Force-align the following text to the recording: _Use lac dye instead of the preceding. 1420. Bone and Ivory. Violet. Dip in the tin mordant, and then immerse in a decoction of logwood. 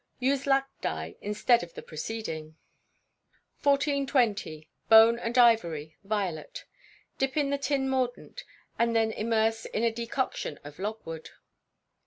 _Use 0.17 0.47
lac 0.47 0.67
dye 0.81 1.15
instead 1.21 1.61
of 1.61 1.75
the 1.75 1.83
preceding. 1.83 2.57
1420. 3.61 4.67
Bone 4.89 5.19
and 5.19 5.37
Ivory. 5.37 5.95
Violet. 6.03 6.65
Dip 7.19 7.37
in 7.37 7.51
the 7.51 7.59
tin 7.59 7.87
mordant, 7.87 8.43
and 8.79 8.95
then 8.95 9.11
immerse 9.11 9.65
in 9.65 9.83
a 9.83 9.91
decoction 9.91 10.57
of 10.63 10.79
logwood. 10.79 11.29